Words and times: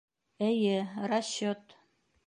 —Эйе, 0.47 0.77
расчет. 1.09 1.61